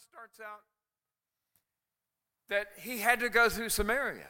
[0.00, 0.62] starts out
[2.48, 4.28] that he had to go through Samaria.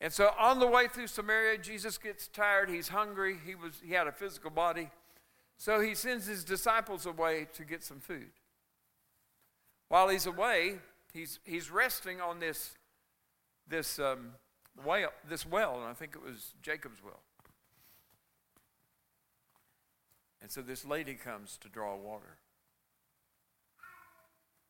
[0.00, 3.92] And so on the way through Samaria, Jesus gets tired, he's hungry, he, was, he
[3.92, 4.90] had a physical body.
[5.56, 8.30] So he sends his disciples away to get some food.
[9.88, 10.76] While he's away,
[11.12, 12.76] he's, he's resting on this,
[13.66, 14.32] this, um,
[14.84, 17.20] well, this well, and I think it was Jacob's well.
[20.40, 22.38] And so this lady comes to draw water.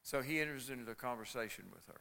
[0.09, 2.01] So he enters into the conversation with her.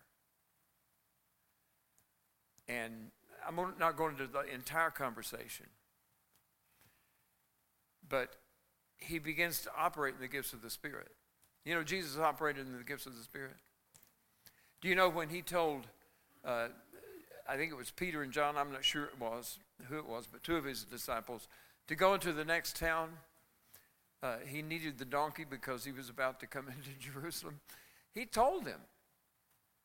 [2.69, 3.11] And
[3.45, 5.65] I'm not going into the entire conversation,
[8.07, 8.37] but
[8.95, 11.09] he begins to operate in the gifts of the Spirit.
[11.65, 13.57] You know, Jesus operated in the gifts of the Spirit.
[14.79, 15.85] Do you know when he told,
[16.45, 16.69] uh,
[17.45, 20.29] I think it was Peter and John, I'm not sure it was, who it was,
[20.31, 21.49] but two of his disciples,
[21.89, 23.09] to go into the next town?
[24.23, 27.59] Uh, he needed the donkey because he was about to come into Jerusalem.
[28.17, 28.79] He told them,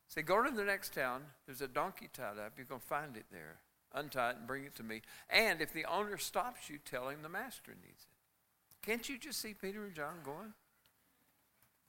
[0.09, 1.21] say, go to the next town.
[1.45, 2.55] There's a donkey tied up.
[2.57, 3.59] You're going to find it there.
[3.95, 5.03] Untie it and bring it to me.
[5.29, 8.87] And if the owner stops you, tell him the master needs it.
[8.87, 10.55] Can't you just see Peter and John going?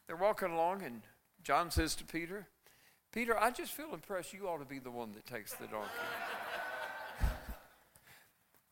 [0.06, 1.04] They're walking along, and
[1.46, 2.48] John says to Peter,
[3.14, 5.90] Peter, I just feel impressed you ought to be the one that takes the donkey.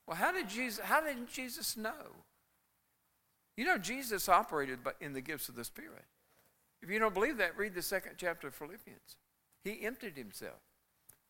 [0.05, 2.17] well, how did Jesus how did Jesus know?
[3.55, 6.03] You know, Jesus operated in the gifts of the Spirit.
[6.81, 9.17] If you don't believe that, read the second chapter of Philippians.
[9.63, 10.59] He emptied himself.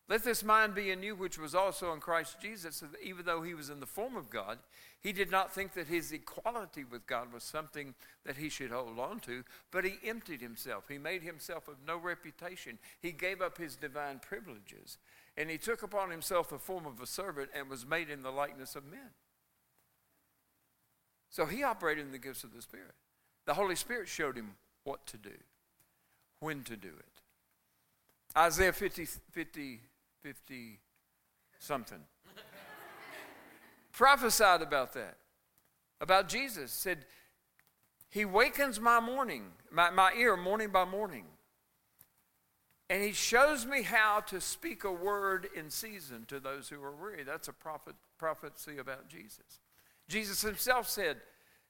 [0.08, 3.24] Let this mind be in you, which was also in Christ Jesus, so that even
[3.24, 4.58] though he was in the form of God,
[5.00, 7.94] he did not think that his equality with God was something
[8.26, 10.84] that he should hold on to, but he emptied himself.
[10.88, 12.78] He made himself of no reputation.
[13.00, 14.98] He gave up his divine privileges,
[15.36, 18.30] and he took upon himself the form of a servant and was made in the
[18.30, 19.10] likeness of men.
[21.30, 22.94] So he operated in the gifts of the Spirit.
[23.46, 25.30] The Holy Spirit showed him what to do,
[26.40, 28.38] when to do it.
[28.38, 29.80] Isaiah 50, 50,
[30.22, 30.78] 50
[31.58, 31.98] something
[33.92, 35.16] prophesied about that,
[36.00, 36.72] about Jesus.
[36.72, 37.04] Said,
[38.10, 41.24] He wakens my morning, my, my ear morning by morning.
[42.92, 46.94] And he shows me how to speak a word in season to those who are
[46.94, 47.22] weary.
[47.24, 49.60] That's a prophet, prophecy about Jesus.
[50.08, 51.16] Jesus himself said,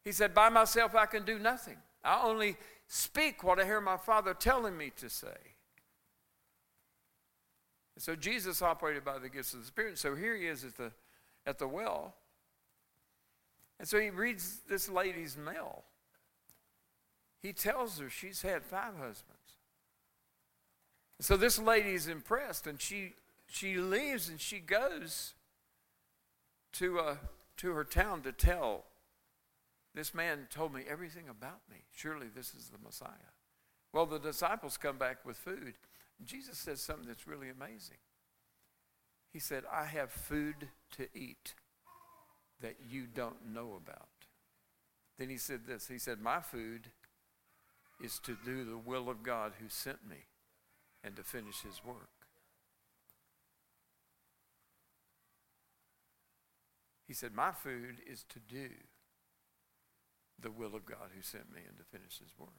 [0.04, 1.76] He said, By myself I can do nothing.
[2.02, 2.56] I only
[2.92, 5.38] speak what I hear my Father telling me to say.
[7.96, 9.96] So Jesus operated by the gifts of the Spirit.
[9.96, 10.92] So here he is at the,
[11.46, 12.14] at the well.
[13.78, 15.84] And so he reads this lady's mail.
[17.40, 19.38] He tells her she's had five husbands.
[21.18, 23.14] So this lady is impressed and she,
[23.46, 25.32] she leaves and she goes
[26.72, 27.16] to, uh,
[27.56, 28.84] to her town to tell
[29.94, 31.78] this man told me everything about me.
[31.94, 33.32] Surely this is the Messiah.
[33.92, 35.74] Well, the disciples come back with food.
[36.24, 37.98] Jesus says something that's really amazing.
[39.32, 41.54] He said, I have food to eat
[42.60, 44.08] that you don't know about.
[45.18, 46.88] Then he said this He said, My food
[48.02, 50.26] is to do the will of God who sent me
[51.04, 52.08] and to finish his work.
[57.06, 58.68] He said, My food is to do
[60.42, 62.50] the will of God who sent me and to finish his work.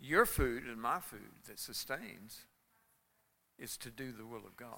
[0.00, 2.40] Your food and my food that sustains
[3.58, 4.68] is to do the will of God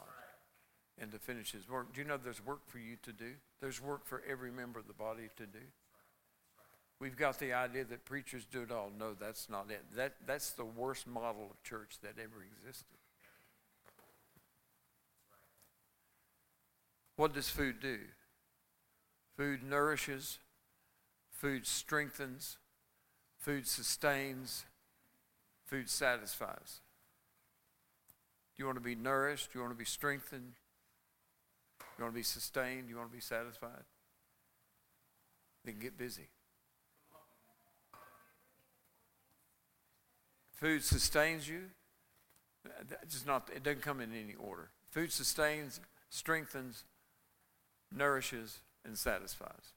[0.98, 1.92] and to finish his work.
[1.92, 3.32] Do you know there's work for you to do?
[3.60, 5.58] There's work for every member of the body to do.
[6.98, 8.90] We've got the idea that preachers do it all.
[8.96, 9.84] No, that's not it.
[9.96, 12.96] That, that's the worst model of church that ever existed.
[17.16, 17.98] What does food do?
[19.36, 20.38] Food nourishes,
[21.30, 22.58] food strengthens,
[23.38, 24.64] food sustains,
[25.64, 26.80] food satisfies.
[28.54, 29.52] Do you want to be nourished?
[29.52, 30.52] Do you want to be strengthened?
[31.78, 32.84] Do you want to be sustained?
[32.84, 33.84] Do you want to be satisfied?
[35.64, 36.28] Then get busy.
[40.54, 41.64] Food sustains you.
[43.02, 44.70] It's not, it doesn't come in any order.
[44.90, 46.84] Food sustains, strengthens,
[47.96, 49.72] nourishes, and satisfies.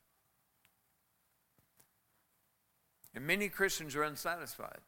[3.15, 4.81] And many Christians are unsatisfied.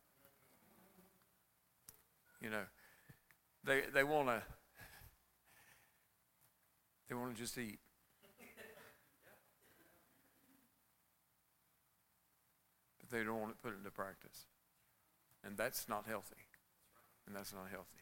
[2.41, 2.63] You know,
[3.63, 4.41] they, they want to
[7.09, 7.79] they want to just eat.
[12.99, 14.45] But they don't want to put it into practice.
[15.43, 16.47] And that's not healthy.
[17.27, 17.97] And that's not healthy.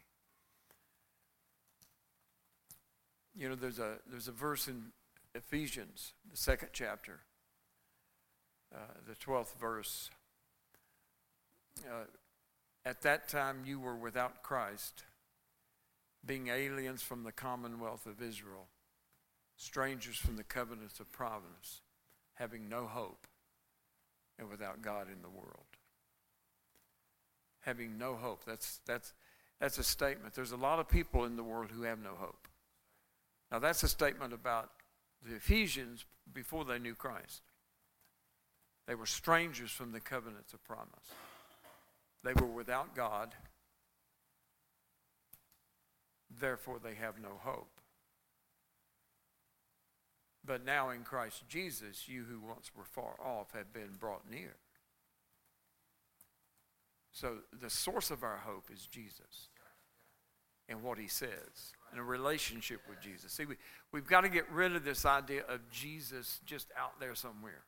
[3.35, 4.91] You know, there's a there's a verse in
[5.35, 7.19] Ephesians, the second chapter,
[8.73, 8.77] uh,
[9.07, 10.09] the 12th verse.
[11.85, 12.05] Uh,
[12.85, 15.03] at that time you were without Christ,
[16.25, 18.67] being aliens from the commonwealth of Israel,
[19.55, 21.81] strangers from the covenants of providence,
[22.35, 23.27] having no hope,
[24.37, 25.65] and without God in the world.
[27.61, 28.43] Having no hope.
[28.45, 29.13] That's, that's,
[29.59, 30.33] that's a statement.
[30.33, 32.47] There's a lot of people in the world who have no hope.
[33.51, 34.69] Now, that's a statement about
[35.25, 37.41] the Ephesians before they knew Christ.
[38.87, 41.13] They were strangers from the covenants of promise.
[42.23, 43.35] They were without God,
[46.39, 47.79] therefore, they have no hope.
[50.43, 54.55] But now in Christ Jesus, you who once were far off have been brought near.
[57.11, 59.49] So the source of our hope is Jesus
[60.67, 63.31] and what he says and a relationship with Jesus.
[63.31, 63.55] See, we,
[63.91, 67.63] we've got to get rid of this idea of Jesus just out there somewhere.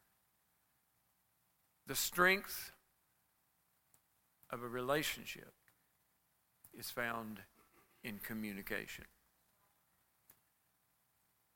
[1.87, 2.71] The strength
[4.49, 5.53] of a relationship
[6.77, 7.39] is found
[8.03, 9.05] in communication.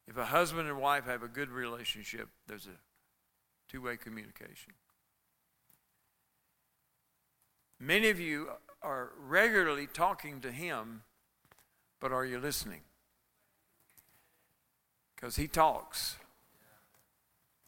[0.07, 2.77] If a husband and wife have a good relationship, there's a
[3.69, 4.73] two way communication.
[7.79, 8.49] Many of you
[8.81, 11.01] are regularly talking to him,
[12.05, 12.81] but are you listening?
[15.15, 16.17] Because he talks.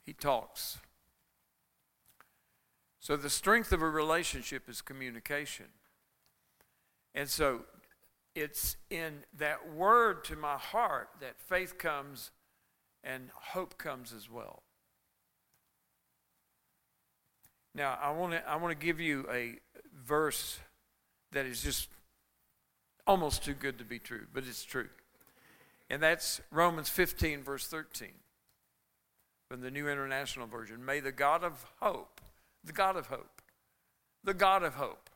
[0.06, 0.78] He talks.
[3.00, 5.66] So, the strength of a relationship is communication.
[7.16, 7.62] And so,
[8.36, 12.30] it's in that word to my heart that faith comes
[13.04, 14.62] and hope comes as well.
[17.74, 19.56] Now, I want to I want to give you a
[20.00, 20.60] verse
[21.32, 21.90] that is just
[23.08, 24.90] almost too good to be true, but it's true.
[25.90, 28.10] And that's Romans 15, verse 13,
[29.50, 30.86] from the New International Version.
[30.86, 32.22] May the God of hope
[32.68, 33.42] the God of hope.
[34.24, 35.10] The God of hope.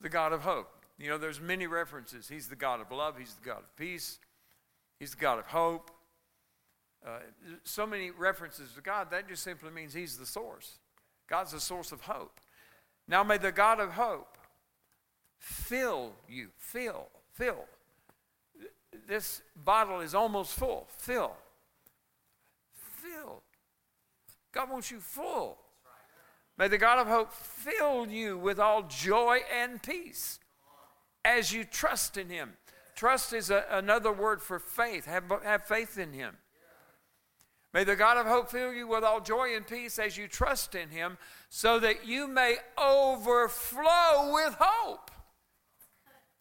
[0.00, 0.68] The God of hope.
[0.98, 2.28] You know, there's many references.
[2.28, 3.16] He's the God of love.
[3.18, 4.18] He's the God of peace.
[5.00, 5.90] He's the God of hope.
[7.06, 7.18] Uh,
[7.64, 9.10] so many references to God.
[9.10, 10.78] That just simply means He's the source.
[11.28, 12.40] God's the source of hope.
[13.08, 14.35] Now may the God of hope
[15.38, 16.48] fill you.
[16.56, 17.08] Fill.
[17.32, 17.64] Fill.
[19.06, 20.86] This bottle is almost full.
[20.98, 21.32] Fill.
[22.72, 23.42] Fill.
[24.52, 25.58] God wants you full.
[26.58, 30.40] May the God of hope fill you with all joy and peace
[31.24, 32.54] as you trust in Him.
[32.94, 35.04] Trust is a, another word for faith.
[35.04, 36.36] Have, have faith in Him.
[37.74, 40.74] May the God of hope fill you with all joy and peace as you trust
[40.74, 41.18] in Him,
[41.50, 45.10] so that you may overflow with hope.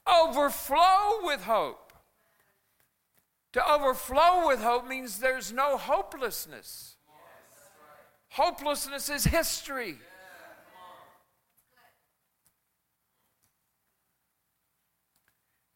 [0.07, 1.93] Overflow with hope.
[3.53, 6.97] To overflow with hope means there's no hopelessness.
[8.29, 9.97] Hopelessness is history.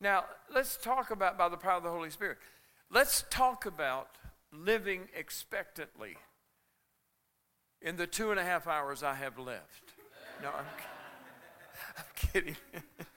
[0.02, 2.38] Now, let's talk about by the power of the Holy Spirit.
[2.92, 4.10] Let's talk about
[4.52, 6.18] living expectantly
[7.82, 9.94] in the two and a half hours I have left.
[10.42, 10.66] No, I'm,
[11.98, 12.56] I'm kidding.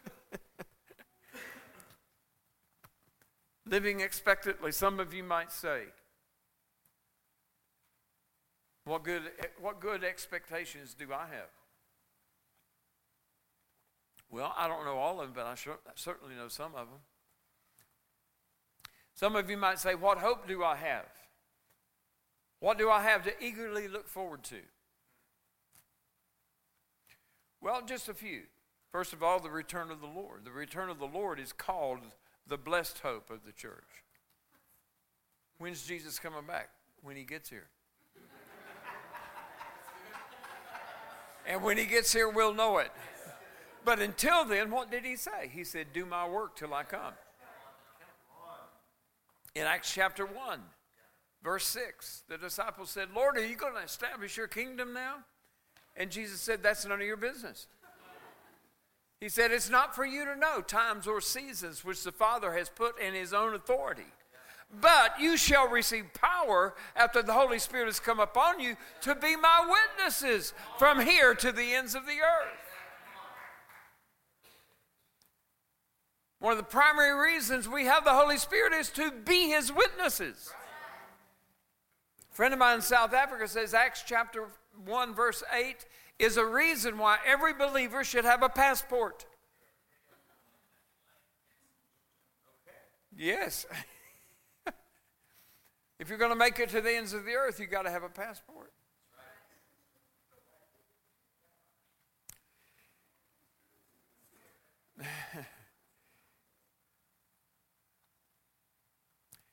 [3.72, 5.84] living expectantly, some of you might say,
[8.84, 9.22] what good,
[9.58, 11.48] what good expectations do I have?
[14.30, 15.54] Well, I don't know all of them, but I
[15.94, 17.00] certainly know some of them.
[19.14, 21.06] Some of you might say, What hope do I have?
[22.60, 24.60] What do I have to eagerly look forward to?
[27.60, 28.42] Well, just a few.
[28.90, 30.44] First of all, the return of the Lord.
[30.44, 32.00] The return of the Lord is called
[32.46, 34.04] the blessed hope of the church.
[35.58, 36.70] When's Jesus coming back?
[37.02, 37.68] When he gets here.
[41.46, 42.90] And when he gets here, we'll know it.
[43.84, 45.50] But until then, what did he say?
[45.52, 47.14] He said, Do my work till I come.
[49.54, 50.60] In Acts chapter 1,
[51.42, 55.16] verse 6, the disciples said, Lord, are you going to establish your kingdom now?
[55.96, 57.66] And Jesus said, That's none of your business.
[59.22, 62.68] He said, It's not for you to know times or seasons which the Father has
[62.68, 64.08] put in his own authority.
[64.80, 69.36] But you shall receive power after the Holy Spirit has come upon you to be
[69.36, 72.74] my witnesses from here to the ends of the earth.
[76.40, 80.52] One of the primary reasons we have the Holy Spirit is to be his witnesses.
[82.32, 84.48] A friend of mine in South Africa says Acts chapter
[84.84, 85.84] 1, verse 8
[86.18, 89.26] is a reason why every believer should have a passport.
[93.16, 93.66] Yes.
[95.98, 97.90] If you're going to make it to the ends of the earth, you've got to
[97.90, 98.72] have a passport.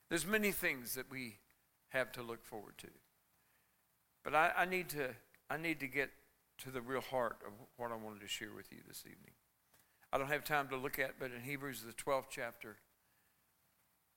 [0.10, 1.38] There's many things that we
[1.90, 2.88] have to look forward to.
[4.30, 5.10] But I, I, need to
[5.50, 6.12] I need to get
[6.60, 9.32] to the real heart of what I wanted to share with you this evening.
[10.14, 12.78] I don't have time to look at, but in Hebrews the 12th chapter,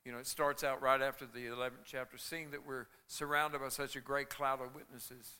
[0.05, 3.69] you know, it starts out right after the 11th chapter, seeing that we're surrounded by
[3.69, 5.37] such a great cloud of witnesses.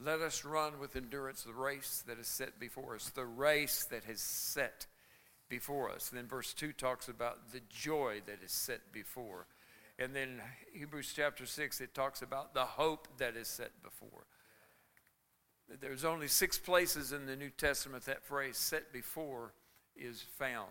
[0.00, 4.02] Let us run with endurance the race that is set before us, the race that
[4.06, 4.86] has set
[5.48, 6.10] before us.
[6.10, 9.46] And then verse 2 talks about the joy that is set before.
[10.00, 10.40] And then
[10.72, 14.24] Hebrews chapter 6, it talks about the hope that is set before.
[15.80, 19.52] There's only six places in the New Testament that phrase set before
[19.94, 20.68] is found.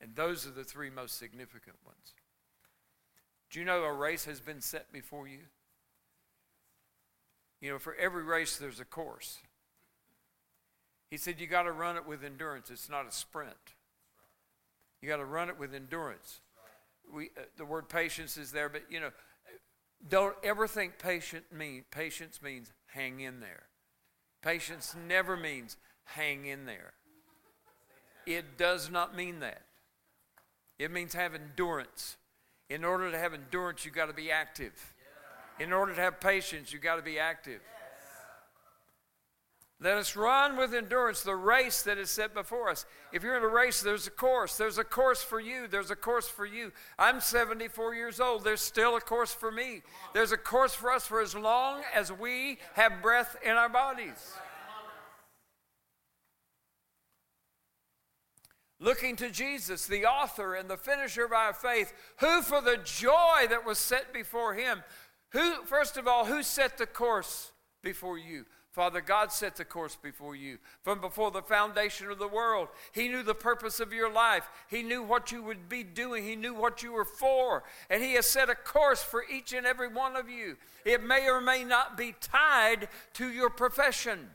[0.00, 2.14] And those are the three most significant ones.
[3.50, 5.40] Do you know a race has been set before you?
[7.60, 9.38] You know, for every race, there's a course.
[11.10, 12.70] He said, You got to run it with endurance.
[12.70, 13.74] It's not a sprint.
[15.02, 16.40] You got to run it with endurance.
[17.14, 19.10] We, uh, the word patience is there, but you know,
[20.08, 23.64] don't ever think patient mean patience means hang in there.
[24.42, 26.92] Patience never means hang in there.
[28.26, 29.62] It does not mean that.
[30.78, 32.16] It means have endurance.
[32.70, 34.94] In order to have endurance, you've got to be active.
[35.58, 37.60] In order to have patience, you've got to be active.
[39.80, 42.84] Let us run with endurance the race that is set before us.
[43.12, 44.56] If you're in a race, there's a course.
[44.56, 45.68] There's a course for you.
[45.68, 46.72] There's a course for you.
[46.98, 48.42] I'm 74 years old.
[48.42, 49.82] There's still a course for me.
[50.14, 54.34] There's a course for us for as long as we have breath in our bodies.
[58.80, 63.46] Looking to Jesus, the author and the finisher of our faith, who for the joy
[63.48, 64.82] that was set before him,
[65.30, 68.44] who, first of all, who set the course before you?
[68.78, 72.68] Father, God set the course before you from before the foundation of the world.
[72.92, 74.48] He knew the purpose of your life.
[74.70, 76.22] He knew what you would be doing.
[76.22, 77.64] He knew what you were for.
[77.90, 80.56] And He has set a course for each and every one of you.
[80.84, 84.30] It may or may not be tied to your profession.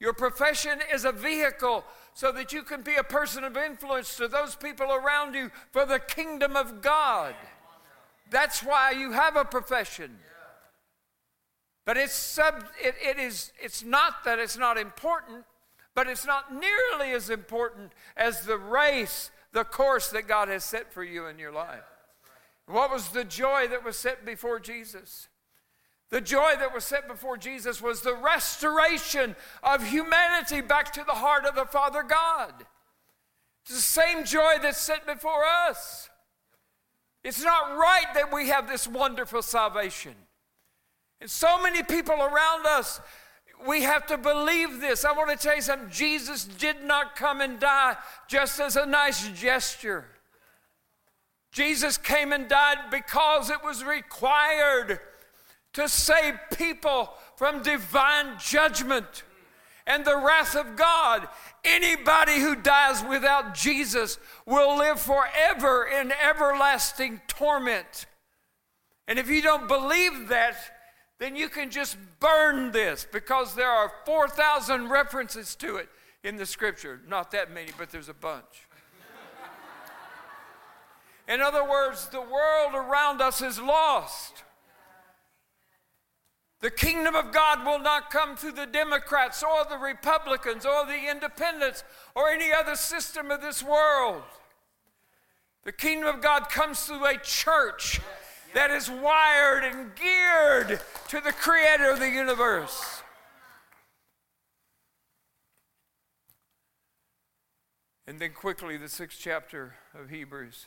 [0.00, 1.84] Your profession is a vehicle
[2.14, 5.84] so that you can be a person of influence to those people around you for
[5.84, 7.34] the kingdom of God.
[8.30, 10.16] That's why you have a profession.
[11.84, 15.44] But it's, sub, it, it is, it's not that it's not important,
[15.94, 20.92] but it's not nearly as important as the race, the course that God has set
[20.92, 21.84] for you in your life.
[22.66, 25.28] What was the joy that was set before Jesus?
[26.10, 31.12] The joy that was set before Jesus was the restoration of humanity back to the
[31.12, 32.52] heart of the Father God.
[33.64, 36.08] It's the same joy that's set before us.
[37.22, 40.14] It's not right that we have this wonderful salvation.
[41.24, 43.00] And so many people around us,
[43.66, 45.06] we have to believe this.
[45.06, 45.88] I want to tell you something.
[45.88, 47.96] Jesus did not come and die
[48.28, 50.04] just as a nice gesture.
[51.50, 55.00] Jesus came and died because it was required
[55.72, 59.22] to save people from divine judgment
[59.86, 61.26] and the wrath of God.
[61.64, 68.04] Anybody who dies without Jesus will live forever in everlasting torment.
[69.08, 70.56] And if you don't believe that,
[71.18, 75.88] then you can just burn this because there are 4,000 references to it
[76.22, 77.00] in the scripture.
[77.08, 78.66] Not that many, but there's a bunch.
[81.26, 84.42] In other words, the world around us is lost.
[86.60, 91.10] The kingdom of God will not come through the Democrats or the Republicans or the
[91.10, 94.22] independents or any other system of this world.
[95.64, 98.00] The kingdom of God comes through a church
[98.54, 103.02] that is wired and geared to the creator of the universe.
[108.06, 110.66] And then quickly, the sixth chapter of Hebrews.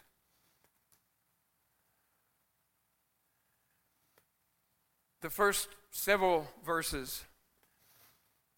[5.22, 7.24] The first several verses,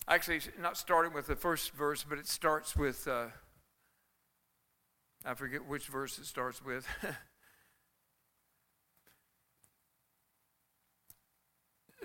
[0.08, 3.28] actually, not starting with the first verse, but it starts with, uh,
[5.24, 6.88] I forget which verse it starts with.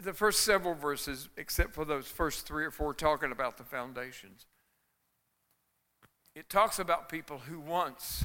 [0.04, 4.46] the first several verses, except for those first three or four, talking about the foundations.
[6.34, 8.24] It talks about people who once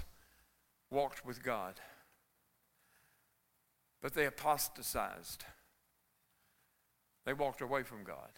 [0.92, 1.80] walked with God,
[4.02, 5.46] but they apostatized.
[7.26, 8.32] They walked away from God.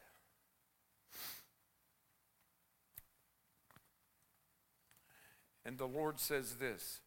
[5.63, 7.00] And the Lord says this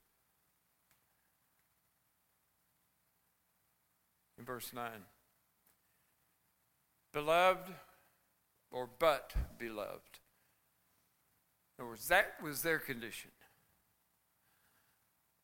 [4.38, 4.91] in verse 9.
[7.14, 7.73] Beloved,
[8.73, 10.18] or but beloved.
[11.78, 13.30] In other words, that was their condition.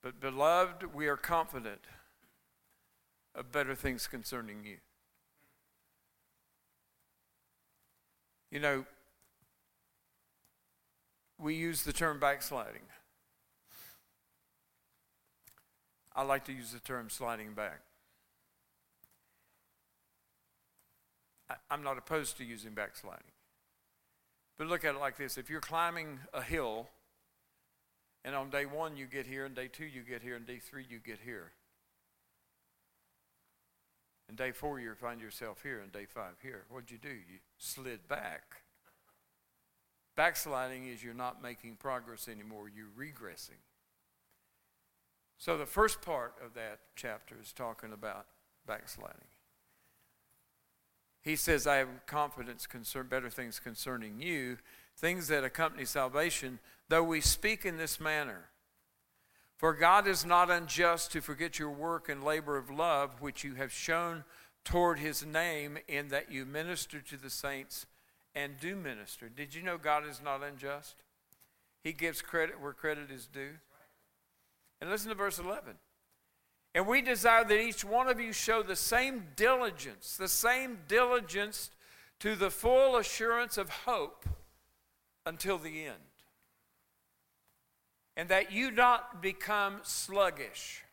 [0.03, 1.83] But, beloved, we are confident
[3.37, 4.79] of better things concerning you.
[8.51, 8.85] You know,
[11.39, 12.83] we use the term backsliding.
[16.17, 17.83] I like to use the term sliding back.
[21.51, 23.25] I, I'm not opposed to using backsliding.
[24.57, 26.89] But look at it like this if you're climbing a hill,
[28.25, 30.59] and on day one you get here, and day two you get here, and day
[30.59, 31.53] three you get here.
[34.29, 36.65] And day four you find yourself here, and day five here.
[36.69, 37.09] What'd you do?
[37.09, 38.63] You slid back.
[40.17, 43.63] Backsliding is you're not making progress anymore, you're regressing.
[45.39, 48.27] So the first part of that chapter is talking about
[48.67, 49.17] backsliding.
[51.23, 54.59] He says, I have confidence concern better things concerning you,
[54.97, 56.59] things that accompany salvation,
[56.89, 58.49] though we speak in this manner.
[59.57, 63.57] For God is not unjust to forget your work and labor of love, which you
[63.57, 64.25] have shown
[64.65, 67.85] toward his name, in that you minister to the saints
[68.35, 69.29] and do minister.
[69.29, 70.97] Did you know God is not unjust?
[71.83, 73.59] He gives credit where credit is due.
[74.81, 75.75] And listen to verse 11.
[76.75, 81.71] And we desire that each one of you show the same diligence, the same diligence
[82.21, 84.25] to the full assurance of hope
[85.27, 85.97] until the end.
[88.17, 90.85] And that you not become sluggish.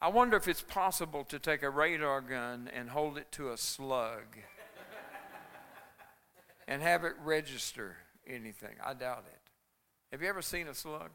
[0.00, 3.56] I wonder if it's possible to take a radar gun and hold it to a
[3.56, 4.36] slug
[6.68, 8.76] and have it register anything.
[8.84, 9.40] I doubt it.
[10.12, 11.10] Have you ever seen a slug?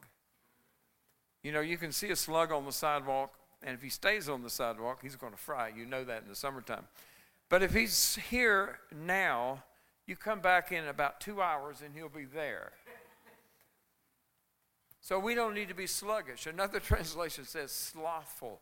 [1.44, 4.42] You know, you can see a slug on the sidewalk, and if he stays on
[4.42, 5.68] the sidewalk, he's going to fry.
[5.68, 6.88] You know that in the summertime.
[7.48, 9.62] But if he's here now,
[10.06, 12.72] you come back in about two hours and he'll be there.
[15.00, 16.46] So we don't need to be sluggish.
[16.46, 18.60] Another translation says slothful.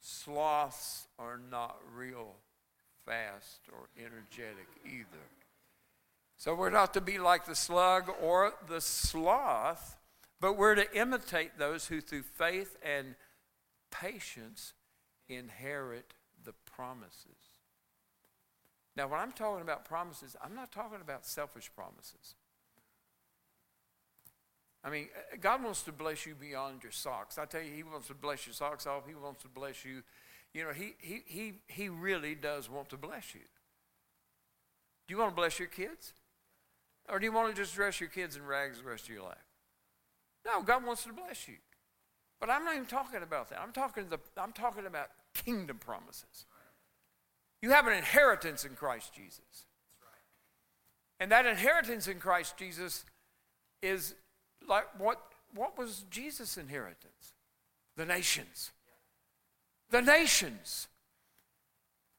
[0.00, 2.34] Sloths are not real
[3.06, 5.24] fast or energetic either.
[6.36, 9.96] So we're not to be like the slug or the sloth,
[10.42, 13.14] but we're to imitate those who through faith and
[13.92, 14.72] patience
[15.28, 17.60] inherit the promises.
[18.96, 22.34] Now, when I'm talking about promises, I'm not talking about selfish promises.
[24.82, 27.38] I mean, God wants to bless you beyond your socks.
[27.38, 29.04] I tell you, He wants to bless your socks off.
[29.06, 30.02] He wants to bless you.
[30.52, 33.42] You know, He, he, he, he really does want to bless you.
[35.06, 36.14] Do you want to bless your kids?
[37.08, 39.22] Or do you want to just dress your kids in rags the rest of your
[39.22, 39.51] life?
[40.44, 41.56] No, God wants to bless you.
[42.40, 43.60] But I'm not even talking about that.
[43.60, 46.46] I'm talking, the, I'm talking about kingdom promises.
[47.60, 49.66] You have an inheritance in Christ Jesus.
[51.20, 53.04] And that inheritance in Christ Jesus
[53.80, 54.16] is
[54.68, 55.20] like what,
[55.54, 57.34] what was Jesus' inheritance?
[57.96, 58.72] The nations.
[59.90, 60.88] The nations.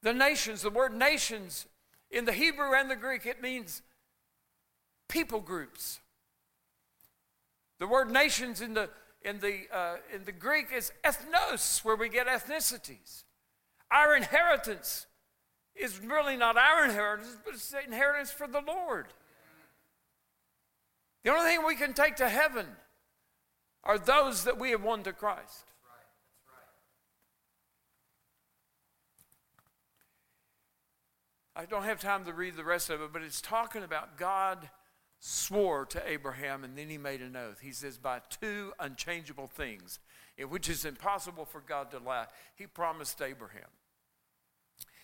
[0.01, 0.61] The nations.
[0.61, 1.65] The word nations
[2.11, 3.81] in the Hebrew and the Greek, it means
[5.09, 5.99] people groups.
[7.83, 8.89] The word nations in the,
[9.23, 13.25] in the, uh, in the Greek is ethnos, where we get ethnicities.
[13.91, 15.05] Our inheritance
[15.75, 19.07] is really not our inheritance, but it's the inheritance for the Lord.
[21.25, 22.67] The only thing we can take to heaven
[23.83, 25.65] are those that we have won to Christ.
[31.53, 34.69] I don't have time to read the rest of it, but it's talking about God
[35.25, 37.61] swore to Abraham and then he made an oath.
[37.61, 39.99] He says, By two unchangeable things,
[40.37, 43.69] in which is impossible for God to lie, he promised Abraham.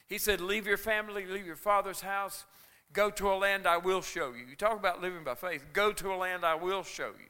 [0.08, 2.44] He said, Leave your family, leave your father's house,
[2.92, 4.46] go to a land I will show you.
[4.46, 7.30] You talk about living by faith, go to a land I will show you.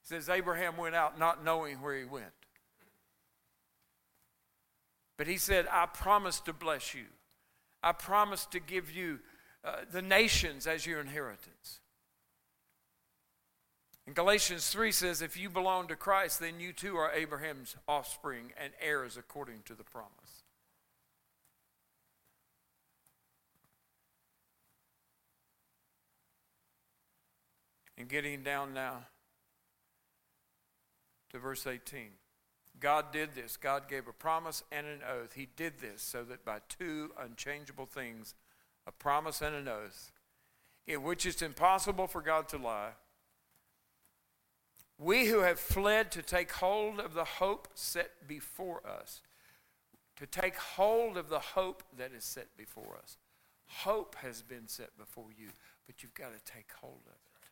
[0.00, 2.32] He says, Abraham went out not knowing where he went.
[5.18, 7.04] But he said, I promise to bless you.
[7.82, 9.18] I promise to give you
[9.62, 11.80] uh, the nations as your inheritance.
[14.08, 18.54] And Galatians 3 says, if you belong to Christ, then you too are Abraham's offspring
[18.58, 20.44] and heirs according to the promise.
[27.98, 29.00] And getting down now
[31.32, 32.06] to verse 18.
[32.80, 33.58] God did this.
[33.58, 35.34] God gave a promise and an oath.
[35.34, 38.34] He did this so that by two unchangeable things,
[38.86, 40.12] a promise and an oath,
[40.86, 42.92] in which it's impossible for God to lie,
[44.98, 49.22] We who have fled to take hold of the hope set before us.
[50.16, 53.16] To take hold of the hope that is set before us.
[53.66, 55.50] Hope has been set before you,
[55.86, 57.48] but you've got to take hold of it.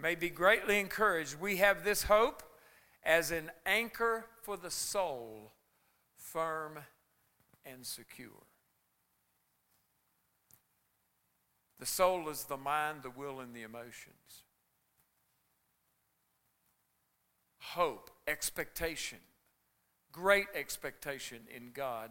[0.00, 1.38] May be greatly encouraged.
[1.38, 2.42] We have this hope
[3.04, 5.52] as an anchor for the soul,
[6.16, 6.78] firm
[7.66, 8.46] and secure.
[11.78, 14.44] The soul is the mind, the will, and the emotions.
[17.60, 19.18] Hope, expectation,
[20.12, 22.10] great expectation in God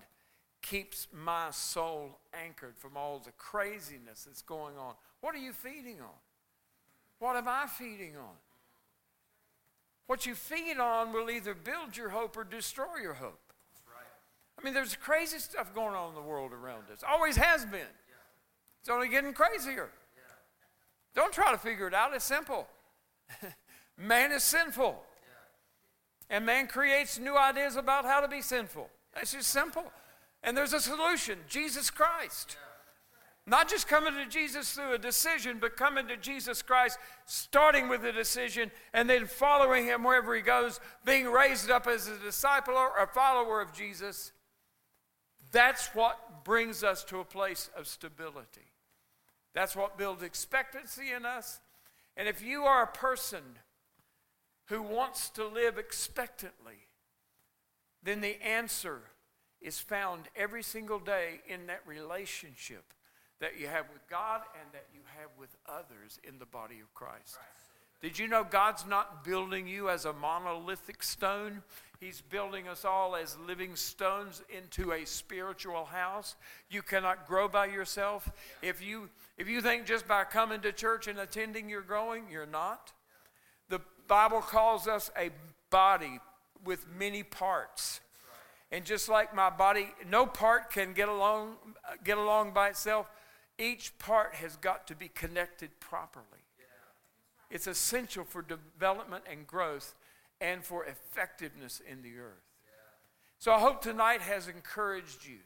[0.61, 4.93] keeps my soul anchored from all the craziness that's going on.
[5.21, 6.17] What are you feeding on?
[7.19, 8.35] What am I feeding on?
[10.07, 13.39] What you feed on will either build your hope or destroy your hope.
[14.57, 17.03] I mean, there's crazy stuff going on in the world around us.
[17.07, 17.87] Always has been.
[18.81, 19.89] It's only getting crazier.
[21.15, 22.13] Don't try to figure it out.
[22.13, 22.67] It's simple.
[23.97, 25.01] man is sinful.
[26.29, 28.89] And man creates new ideas about how to be sinful.
[29.13, 29.91] That's just simple.
[30.43, 32.57] And there's a solution Jesus Christ.
[33.45, 38.05] Not just coming to Jesus through a decision, but coming to Jesus Christ, starting with
[38.05, 42.75] a decision and then following him wherever he goes, being raised up as a disciple
[42.75, 44.33] or a follower of Jesus.
[45.51, 48.67] That's what brings us to a place of stability.
[49.55, 51.59] That's what builds expectancy in us.
[52.15, 53.41] And if you are a person
[54.69, 56.87] who wants to live expectantly,
[58.03, 59.01] then the answer
[59.61, 62.93] is found every single day in that relationship
[63.41, 66.93] that you have with God and that you have with others in the body of
[66.93, 67.37] Christ.
[68.01, 71.63] Did you know God's not building you as a monolithic stone?
[71.99, 76.37] He's building us all as living stones into a spiritual house.
[76.69, 78.31] You cannot grow by yourself.
[78.61, 82.45] If you if you think just by coming to church and attending you're growing, you're
[82.45, 82.93] not.
[84.09, 85.29] Bible calls us a
[85.69, 86.19] body
[86.65, 88.01] with many parts.
[88.71, 91.55] And just like my body, no part can get along
[92.03, 93.09] get along by itself.
[93.57, 96.25] Each part has got to be connected properly.
[97.49, 99.95] It's essential for development and growth
[100.41, 102.43] and for effectiveness in the earth.
[103.39, 105.39] So I hope tonight has encouraged you.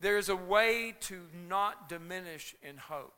[0.00, 3.15] There's a way to not diminish in hope.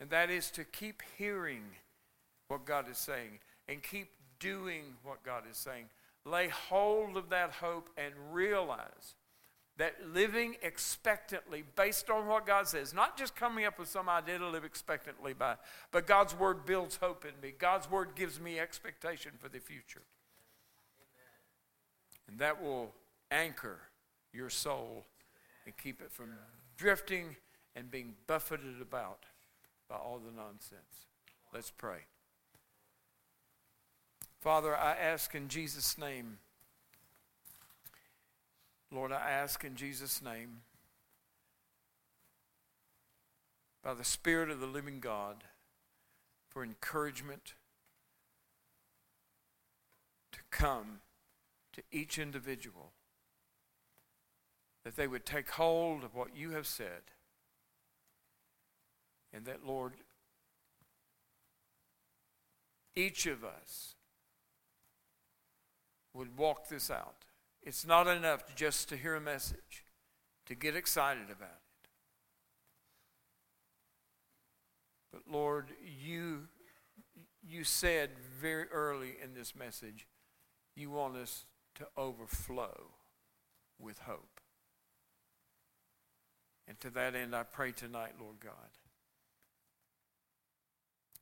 [0.00, 1.64] And that is to keep hearing
[2.48, 4.08] what God is saying and keep
[4.38, 5.86] doing what God is saying.
[6.24, 9.14] Lay hold of that hope and realize
[9.78, 14.38] that living expectantly based on what God says, not just coming up with some idea
[14.38, 15.54] to live expectantly by,
[15.92, 17.54] but God's word builds hope in me.
[17.56, 20.02] God's word gives me expectation for the future.
[22.28, 22.92] And that will
[23.30, 23.78] anchor
[24.32, 25.06] your soul
[25.64, 26.30] and keep it from
[26.76, 27.36] drifting
[27.76, 29.20] and being buffeted about
[29.88, 31.06] by all the nonsense.
[31.52, 32.06] Let's pray.
[34.40, 36.38] Father, I ask in Jesus' name
[38.90, 40.62] Lord, I ask in Jesus' name,
[43.84, 45.44] by the Spirit of the living God,
[46.48, 47.54] for encouragement
[50.32, 51.00] to come
[51.74, 52.92] to each individual,
[54.84, 57.02] that they would take hold of what you have said,
[59.32, 59.94] and that, Lord,
[62.96, 63.94] each of us
[66.14, 67.24] would walk this out
[67.62, 69.84] it's not enough just to hear a message,
[70.46, 71.88] to get excited about it.
[75.12, 76.48] But Lord, you,
[77.46, 78.10] you said
[78.40, 80.06] very early in this message,
[80.76, 82.86] you want us to overflow
[83.78, 84.40] with hope.
[86.66, 88.77] And to that end, I pray tonight, Lord God.